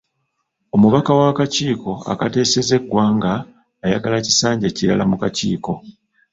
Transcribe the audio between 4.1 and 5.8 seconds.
kisanja kirala mu kakiiko.